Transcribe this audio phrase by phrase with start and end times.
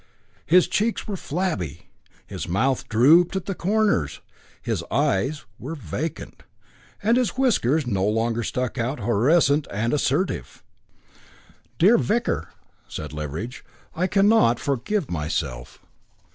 [0.47, 1.91] His cheeks were flabby,
[2.25, 4.19] his mouth drooped at the corners,
[4.59, 6.41] his eyes were vacant,
[7.03, 10.63] and his whiskers no longer stuck out horrescent and assertive.
[11.77, 12.47] "Dear vicar,"
[12.87, 15.79] said Leveridge, "I cannot forgive myself."